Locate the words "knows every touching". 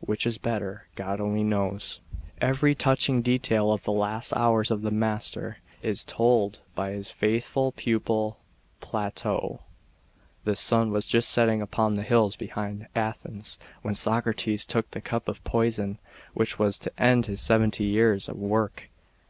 1.42-3.22